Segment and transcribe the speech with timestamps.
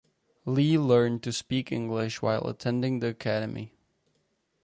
[0.47, 3.75] Lee learned to speak English while attending the academy.